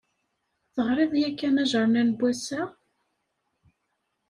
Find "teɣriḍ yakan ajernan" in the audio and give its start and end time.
0.73-2.09